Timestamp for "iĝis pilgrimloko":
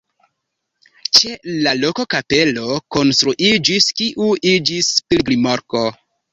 4.57-5.89